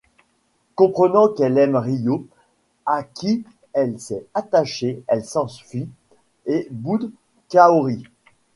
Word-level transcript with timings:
Comprenant 0.73 1.27
qu'elle 1.31 1.59
aime 1.59 1.75
Ryô 1.75 2.25
à 2.87 3.03
qui 3.03 3.43
elle 3.71 3.99
s'est 3.99 4.25
attachée 4.33 5.03
elle 5.05 5.23
s'enfuit, 5.23 5.87
et 6.47 6.67
boude 6.71 7.11
Kaori. 7.49 8.01